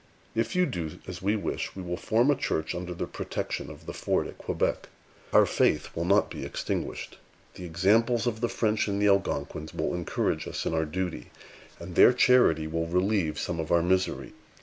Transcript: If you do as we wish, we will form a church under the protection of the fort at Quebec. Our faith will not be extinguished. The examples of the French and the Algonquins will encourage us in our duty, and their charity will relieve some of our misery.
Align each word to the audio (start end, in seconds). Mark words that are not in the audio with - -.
If 0.33 0.55
you 0.55 0.65
do 0.65 0.97
as 1.07 1.21
we 1.21 1.35
wish, 1.35 1.75
we 1.75 1.83
will 1.83 1.95
form 1.95 2.31
a 2.31 2.35
church 2.35 2.73
under 2.73 2.95
the 2.95 3.05
protection 3.05 3.69
of 3.69 3.85
the 3.85 3.93
fort 3.93 4.25
at 4.25 4.39
Quebec. 4.39 4.89
Our 5.31 5.45
faith 5.45 5.95
will 5.95 6.05
not 6.05 6.31
be 6.31 6.43
extinguished. 6.43 7.19
The 7.53 7.65
examples 7.65 8.25
of 8.25 8.41
the 8.41 8.49
French 8.49 8.87
and 8.87 8.99
the 8.99 9.07
Algonquins 9.07 9.75
will 9.75 9.93
encourage 9.93 10.47
us 10.47 10.65
in 10.65 10.73
our 10.73 10.85
duty, 10.85 11.29
and 11.79 11.93
their 11.93 12.13
charity 12.13 12.65
will 12.65 12.87
relieve 12.87 13.37
some 13.37 13.59
of 13.59 13.71
our 13.71 13.83
misery. 13.83 14.33